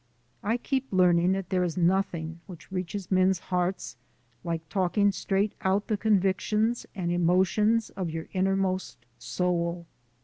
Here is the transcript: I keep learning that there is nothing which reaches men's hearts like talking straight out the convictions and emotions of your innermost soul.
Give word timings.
I 0.41 0.57
keep 0.57 0.87
learning 0.89 1.33
that 1.33 1.51
there 1.51 1.63
is 1.63 1.77
nothing 1.77 2.39
which 2.47 2.71
reaches 2.71 3.11
men's 3.11 3.37
hearts 3.37 3.97
like 4.43 4.67
talking 4.67 5.11
straight 5.11 5.53
out 5.61 5.87
the 5.89 5.95
convictions 5.95 6.87
and 6.95 7.11
emotions 7.11 7.91
of 7.91 8.09
your 8.09 8.27
innermost 8.33 9.05
soul. 9.19 9.85